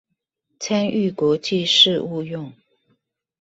[0.59, 2.51] 參與國際事務用